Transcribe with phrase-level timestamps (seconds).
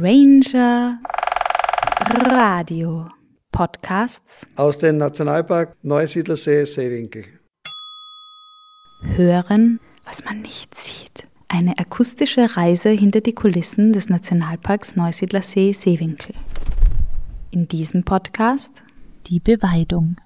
[0.00, 1.00] Ranger
[2.30, 3.08] Radio
[3.50, 7.24] Podcasts aus dem Nationalpark Neusiedlersee Seewinkel.
[9.02, 11.26] Hören, was man nicht sieht.
[11.48, 16.36] Eine akustische Reise hinter die Kulissen des Nationalparks Neusiedlersee Seewinkel.
[17.50, 18.84] In diesem Podcast
[19.26, 20.16] die Beweidung.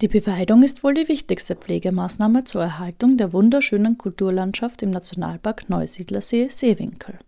[0.00, 6.48] Die Beweidung ist wohl die wichtigste Pflegemaßnahme zur Erhaltung der wunderschönen Kulturlandschaft im Nationalpark Neusiedlersee
[6.48, 7.18] Seewinkel.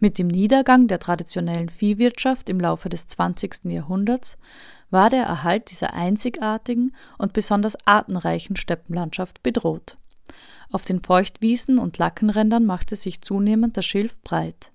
[0.00, 3.64] Mit dem Niedergang der traditionellen Viehwirtschaft im Laufe des 20.
[3.64, 4.38] Jahrhunderts
[4.90, 9.96] war der Erhalt dieser einzigartigen und besonders artenreichen Steppenlandschaft bedroht.
[10.70, 14.70] Auf den Feuchtwiesen und Lackenrändern machte sich zunehmend das Schilf breit.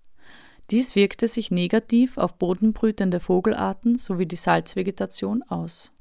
[0.71, 5.91] Dies wirkte sich negativ auf bodenbrütende Vogelarten sowie die Salzvegetation aus.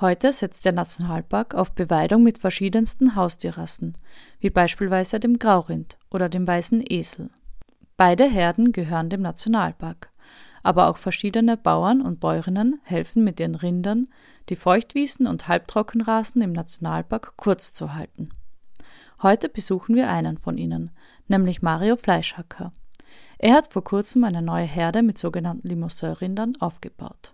[0.00, 3.96] Heute setzt der Nationalpark auf Beweidung mit verschiedensten Haustierrassen,
[4.40, 7.30] wie beispielsweise dem Graurind oder dem weißen Esel.
[7.96, 10.10] Beide Herden gehören dem Nationalpark.
[10.62, 14.08] Aber auch verschiedene Bauern und Bäuerinnen helfen mit ihren Rindern,
[14.48, 18.30] die Feuchtwiesen und Halbtrockenrasen im Nationalpark kurz zu halten.
[19.22, 20.90] Heute besuchen wir einen von ihnen,
[21.28, 22.72] nämlich Mario Fleischhacker.
[23.38, 27.33] Er hat vor kurzem eine neue Herde mit sogenannten Limousin-Rindern aufgebaut.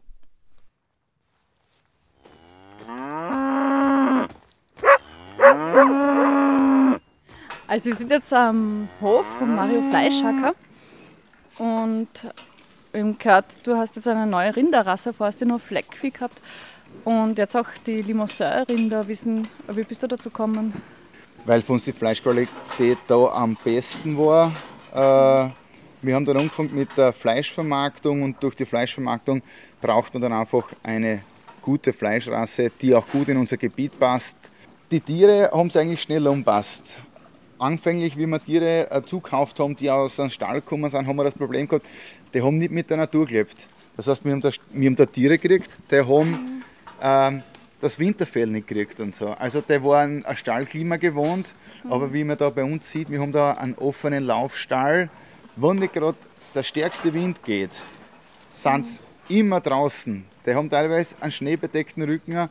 [7.71, 10.57] Also wir sind jetzt am Hof von Mario Fleischhacker
[11.59, 12.09] und
[12.93, 16.43] im gehört, du hast jetzt eine neue Rinderrasse, vorher hast du nur Fleckvieh gehabt
[17.05, 19.07] und jetzt auch die Limousin-Rinder.
[19.07, 20.83] Wie bist du dazu gekommen?
[21.45, 24.53] Weil für uns die Fleischqualität da am besten war.
[24.93, 25.53] Äh,
[26.03, 29.43] wir haben dann angefangen mit der Fleischvermarktung und durch die Fleischvermarktung
[29.81, 31.23] braucht man dann einfach eine
[31.63, 34.37] gute Fleischrasse, die auch gut in unser Gebiet passt.
[34.91, 36.99] Die Tiere haben es eigentlich schnell umpasst
[37.61, 41.25] anfänglich, wie wir Tiere äh, zukauft haben, die aus einem Stall gekommen sind, haben wir
[41.25, 41.87] das Problem gehabt,
[42.33, 43.67] die haben nicht mit der Natur gelebt.
[43.97, 46.63] Das heißt, wir haben da, wir haben da Tiere gekriegt, die haben
[47.03, 47.43] ähm,
[47.81, 49.29] das Winterfell nicht gekriegt und so.
[49.29, 51.55] Also die waren ein Stallklima gewohnt,
[51.85, 51.93] mhm.
[51.93, 55.11] aber wie man da bei uns sieht, wir haben da einen offenen Laufstall,
[55.57, 56.17] wo nicht gerade
[56.55, 57.81] der stärkste Wind geht,
[58.51, 59.41] sind sie mhm.
[59.41, 60.25] immer draußen.
[60.47, 62.49] Die haben teilweise einen schneebedeckten Rücken,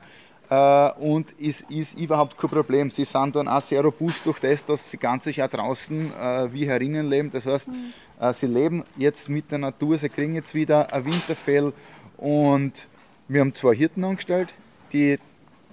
[0.49, 2.91] äh, und es ist überhaupt kein Problem.
[2.91, 6.53] Sie sind dann auch sehr robust durch das, dass sie ganz sicher auch draußen äh,
[6.53, 7.29] wie herinnen leben.
[7.31, 7.93] Das heißt, mhm.
[8.19, 11.71] äh, sie leben jetzt mit der Natur, sie kriegen jetzt wieder ein Winterfell
[12.17, 12.87] und
[13.27, 14.53] wir haben zwei Hirten angestellt,
[14.91, 15.19] die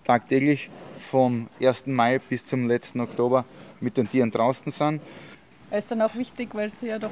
[0.05, 1.87] tagtäglich vom 1.
[1.87, 3.45] Mai bis zum letzten Oktober
[3.81, 5.01] mit den Tieren draußen sind.
[5.71, 7.11] Das ist dann auch wichtig, weil sie ja doch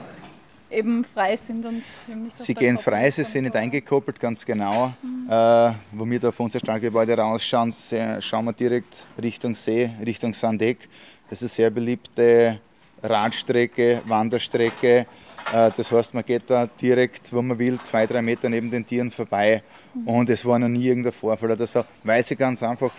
[0.74, 4.92] eben frei sind und nicht Sie gehen frei, sie sind nicht eingekoppelt, ganz genau.
[5.02, 5.30] Mhm.
[5.30, 7.72] Äh, wo wir da von unser Stallgebäude rausschauen,
[8.20, 10.88] schauen wir direkt Richtung See, Richtung Sandeck.
[11.30, 12.60] Das ist eine sehr beliebte
[13.02, 15.06] Radstrecke, Wanderstrecke.
[15.52, 18.86] Äh, das heißt, man geht da direkt, wo man will, zwei, drei Meter neben den
[18.86, 19.62] Tieren vorbei.
[19.94, 20.08] Mhm.
[20.08, 22.90] Und es war noch nie irgendein Vorfall oder so, weil sie ganz einfach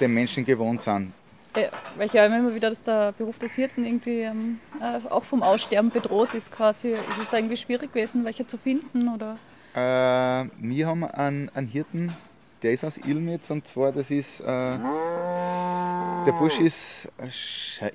[0.00, 1.12] den Menschen gewohnt sind.
[1.56, 5.24] Ja, weil ich ja immer wieder, dass der Beruf des Hirten irgendwie ähm, äh, auch
[5.24, 6.90] vom Aussterben bedroht ist quasi.
[6.90, 9.08] Ist es da irgendwie schwierig gewesen, welche zu finden?
[9.08, 9.38] Oder?
[9.74, 12.12] Äh, wir haben einen, einen Hirten,
[12.62, 17.08] der ist aus Ilmitz und zwar das ist, äh, der Busch ist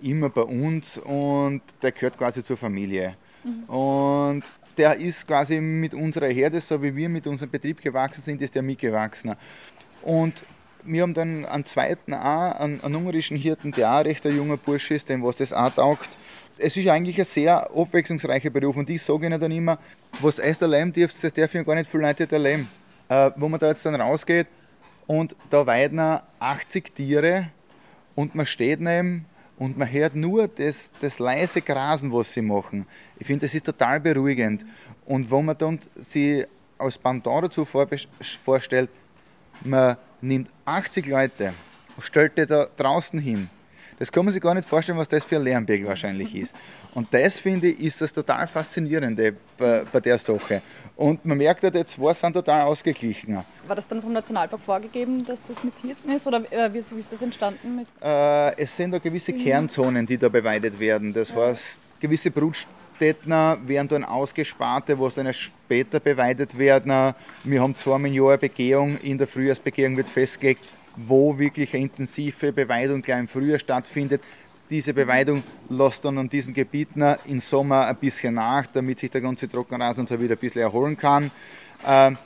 [0.01, 3.16] immer bei uns und der gehört quasi zur Familie.
[3.43, 3.63] Mhm.
[3.66, 4.43] Und
[4.78, 8.55] der ist quasi mit unserer Herde, so wie wir mit unserem Betrieb gewachsen sind, ist
[8.55, 9.35] der mitgewachsen.
[10.01, 10.43] Und
[10.83, 14.95] wir haben dann einen zweiten auch, einen, einen ungarischen Hirten, der auch recht junger Bursche
[14.95, 16.09] ist, dem was das auch taugt.
[16.57, 19.79] Es ist eigentlich ein sehr abwechslungsreicher Beruf und ich sage ihnen dann immer,
[20.19, 22.67] was erst erleben dürft, das darf ich gar nicht viele Leute erleben.
[23.09, 24.47] Äh, wo man da jetzt dann rausgeht
[25.05, 25.99] und da weiden
[26.39, 27.49] 80 Tiere
[28.15, 29.25] und man steht neben
[29.57, 32.85] und man hört nur das, das leise Grasen, was sie machen.
[33.19, 34.65] Ich finde, das ist total beruhigend.
[35.05, 38.89] Und wo man dann sich als Pendant dazu vorstellt,
[39.63, 41.53] man nimmt 80 Leute
[41.95, 43.49] und stellt die da draußen hin.
[44.01, 46.55] Das kann man sich gar nicht vorstellen, was das für ein Lernberg wahrscheinlich ist.
[46.96, 50.63] Und das finde ich, ist das total Faszinierende bei, bei der Sache.
[50.96, 53.43] Und man merkt ja, die zwei sind total ausgeglichen.
[53.67, 56.25] War das dann vom Nationalpark vorgegeben, dass das mit Hirten ist?
[56.25, 56.43] Oder
[56.73, 57.85] wie, ist das entstanden?
[58.01, 59.43] Äh, es sind da gewisse mhm.
[59.43, 61.13] Kernzonen, die da beweidet werden.
[61.13, 67.13] Das heißt, gewisse Brutstätten werden dann ausgesparte, wo dann später beweidet werden.
[67.43, 70.65] Wir haben zweimal im Jahr eine Begehung, in der Frühjahrsbegehung wird festgelegt,
[70.95, 74.21] wo wirklich eine intensive Beweidung gleich im Frühjahr stattfindet.
[74.69, 79.19] Diese Beweidung lässt dann an diesen Gebieten im Sommer ein bisschen nach, damit sich der
[79.19, 81.29] ganze Trockenrasen so wieder ein bisschen erholen kann.
[81.85, 82.17] Ähm,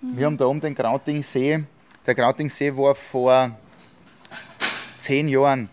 [0.00, 1.64] wir haben da oben den Krautingsee.
[2.06, 3.50] Der Krautingsee war vor
[4.98, 5.68] zehn Jahren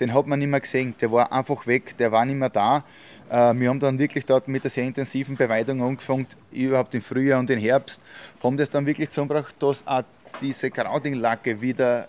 [0.00, 0.94] den hat man nicht mehr gesehen.
[1.00, 2.84] Der war einfach weg, der war nicht mehr da.
[3.28, 7.40] Äh, wir haben dann wirklich dort mit der sehr intensiven Beweidung angefangen, überhaupt im Frühjahr
[7.40, 8.00] und im Herbst,
[8.42, 10.02] haben das dann wirklich zusammengebracht, dass auch
[10.40, 12.08] diese Krautinglacke wieder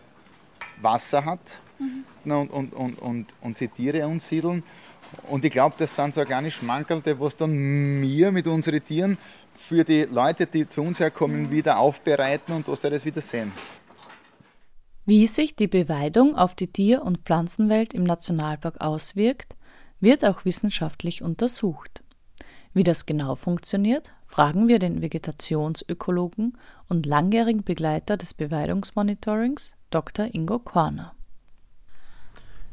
[0.81, 2.31] Wasser hat mhm.
[2.31, 4.63] und, und, und, und, und die Tiere ansiedeln.
[5.29, 9.17] Und ich glaube, das sind so organische Mankelte, was dann wir mit unseren Tieren
[9.55, 11.51] für die Leute, die zu uns herkommen, mhm.
[11.51, 13.51] wieder aufbereiten und dass sie das wieder sehen.
[15.07, 19.55] Wie sich die Beweidung auf die Tier- und Pflanzenwelt im Nationalpark auswirkt,
[20.01, 22.03] wird auch wissenschaftlich untersucht.
[22.73, 26.57] Wie das genau funktioniert, fragen wir den Vegetationsökologen
[26.89, 30.27] und langjährigen Begleiter des Beweidungsmonitorings, Dr.
[30.33, 31.13] Ingo Korner.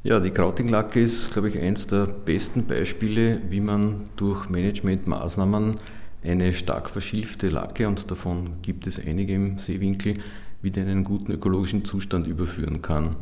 [0.03, 5.77] Ja, die Krautinglacke ist, glaube ich, eines der besten Beispiele, wie man durch Managementmaßnahmen
[6.25, 10.19] eine stark verschilfte Lacke, und davon gibt es einige im Seewinkel,
[10.65, 13.17] wieder in einen guten ökologischen Zustand überführen kann.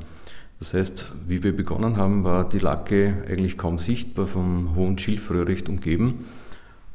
[0.58, 5.68] Das heißt, wie wir begonnen haben, war die Lacke eigentlich kaum sichtbar vom hohen Schilfröhricht
[5.68, 6.24] umgeben.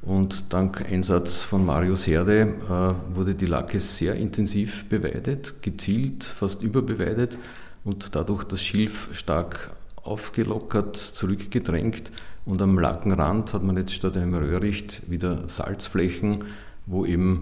[0.01, 6.63] Und dank Einsatz von Marius Herde äh, wurde die Lacke sehr intensiv beweidet, gezielt, fast
[6.63, 7.37] überbeweidet
[7.83, 12.13] und dadurch das Schilf stark aufgelockert, zurückgedrängt.
[12.45, 16.45] Und am Lackenrand hat man jetzt statt einem Röhricht wieder Salzflächen,
[16.85, 17.41] wo eben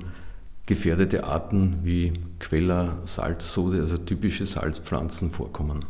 [0.65, 5.85] gefährdete Arten wie Queller, Salzsode, also typische Salzpflanzen vorkommen.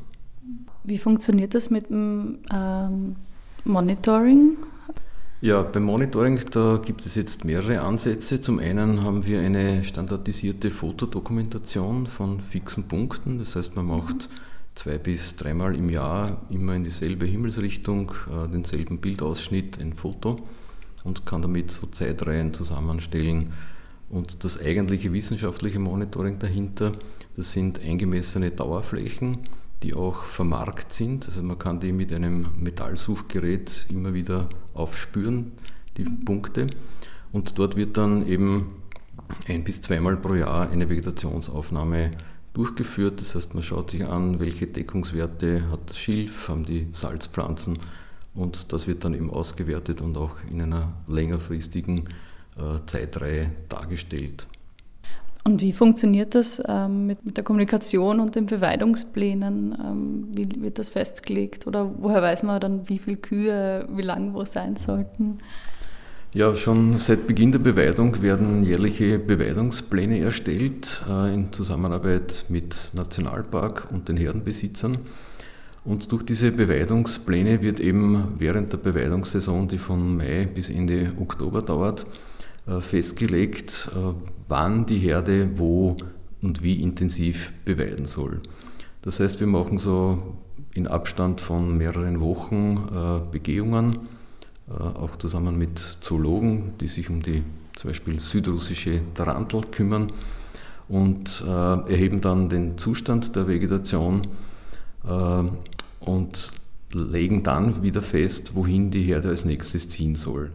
[0.83, 3.15] Wie funktioniert das mit dem ähm,
[3.63, 4.57] Monitoring?
[5.41, 8.41] Ja, beim Monitoring, da gibt es jetzt mehrere Ansätze.
[8.41, 13.39] Zum einen haben wir eine standardisierte Fotodokumentation von fixen Punkten.
[13.39, 14.29] Das heißt, man macht
[14.75, 20.39] zwei bis dreimal im Jahr immer in dieselbe Himmelsrichtung, äh, denselben Bildausschnitt, ein Foto
[21.03, 23.53] und kann damit so Zeitreihen zusammenstellen.
[24.09, 26.93] Und das eigentliche wissenschaftliche Monitoring dahinter,
[27.35, 29.39] das sind eingemessene Dauerflächen
[29.85, 31.27] die auch vermarkt sind.
[31.27, 35.51] Also man kann die mit einem Metallsuchgerät immer wieder aufspüren,
[35.97, 36.67] die Punkte.
[37.31, 38.81] Und dort wird dann eben
[39.47, 42.11] ein bis zweimal pro Jahr eine Vegetationsaufnahme
[42.53, 43.21] durchgeführt.
[43.21, 47.79] Das heißt, man schaut sich an, welche Deckungswerte hat das Schilf, haben die Salzpflanzen
[48.33, 52.09] und das wird dann eben ausgewertet und auch in einer längerfristigen
[52.85, 54.47] Zeitreihe dargestellt.
[55.47, 59.77] Und wie funktioniert das ähm, mit, der Kommunikation und den Beweidungsplänen?
[59.79, 61.67] Ähm, wie wird das festgelegt?
[61.67, 65.37] Oder woher weiß man dann, wie viele Kühe wie lang wo sein sollten?
[66.33, 73.87] Ja, schon seit Beginn der Beweidung werden jährliche Beweidungspläne erstellt äh, in Zusammenarbeit mit Nationalpark
[73.91, 74.97] und den Herdenbesitzern.
[75.85, 81.61] Und durch diese Beweidungspläne wird eben während der Beweidungssaison, die von Mai bis Ende Oktober
[81.61, 82.34] dauert, äh,
[82.81, 84.13] festgelegt, äh,
[84.47, 85.97] wann die Herde wo
[86.41, 88.41] und wie intensiv beweiden soll.
[89.01, 90.35] Das heißt, wir machen so
[90.73, 93.99] in Abstand von mehreren Wochen äh, Begehungen,
[94.67, 97.43] auch zusammen mit Zoologen, die sich um die
[97.75, 100.11] zum Beispiel südrussische Tarantel kümmern
[100.87, 104.23] und erheben dann den Zustand der Vegetation
[105.99, 106.51] und
[106.91, 110.51] legen dann wieder fest, wohin die Herde als nächstes ziehen soll.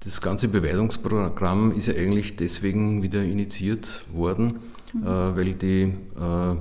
[0.00, 4.60] Das ganze Beweidungsprogramm ist ja eigentlich deswegen wieder initiiert worden,
[4.92, 5.02] mhm.
[5.02, 6.56] äh, weil die äh,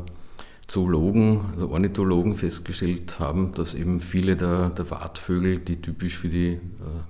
[0.67, 6.53] Zoologen, also Ornithologen festgestellt haben, dass eben viele der, der Wartvögel, die typisch für die
[6.53, 6.59] äh,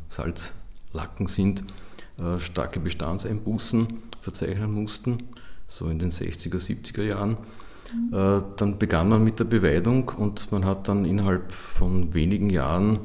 [0.10, 1.64] Salzlacken sind,
[2.40, 3.86] starke Bestandseinbußen
[4.22, 5.20] verzeichnen mussten,
[5.68, 7.38] so in den 60er, 70er Jahren.
[7.94, 8.44] Mhm.
[8.56, 13.02] Dann begann man mit der Beweidung und man hat dann innerhalb von wenigen Jahren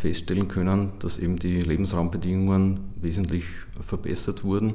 [0.00, 3.44] feststellen können, dass eben die Lebensraumbedingungen wesentlich
[3.86, 4.74] verbessert wurden.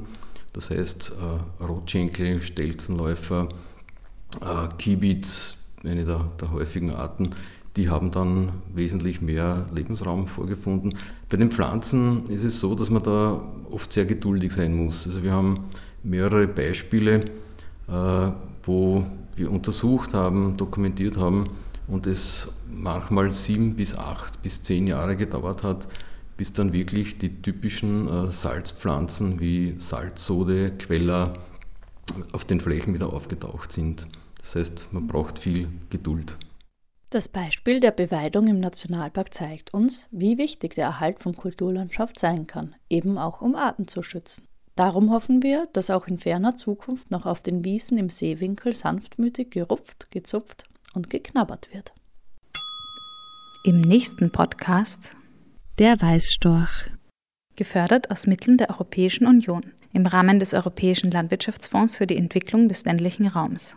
[0.52, 1.14] Das heißt,
[1.60, 3.48] äh, Rotschenkel, Stelzenläufer,
[4.40, 7.30] äh, Kibitz, eine der, der häufigen Arten,
[7.76, 10.96] die haben dann wesentlich mehr Lebensraum vorgefunden.
[11.28, 15.06] Bei den Pflanzen ist es so, dass man da oft sehr geduldig sein muss.
[15.06, 15.64] Also wir haben
[16.02, 17.26] mehrere Beispiele,
[18.64, 19.06] wo
[19.36, 21.50] wir untersucht haben, dokumentiert haben,
[21.86, 25.88] und es manchmal sieben bis acht bis zehn Jahre gedauert hat,
[26.36, 31.34] bis dann wirklich die typischen äh, Salzpflanzen wie Salzsode, Queller
[32.32, 34.06] auf den Flächen wieder aufgetaucht sind.
[34.38, 36.38] Das heißt, man braucht viel Geduld.
[37.10, 42.46] Das Beispiel der Beweidung im Nationalpark zeigt uns, wie wichtig der Erhalt von Kulturlandschaft sein
[42.46, 44.46] kann, eben auch um Arten zu schützen.
[44.76, 49.50] Darum hoffen wir, dass auch in ferner Zukunft noch auf den Wiesen im Seewinkel sanftmütig
[49.50, 51.92] gerupft, gezupft und geknabbert wird.
[53.68, 55.14] Im nächsten Podcast
[55.78, 56.90] Der Weißstorch.
[57.54, 59.60] Gefördert aus Mitteln der Europäischen Union
[59.92, 63.76] im Rahmen des Europäischen Landwirtschaftsfonds für die Entwicklung des ländlichen Raums.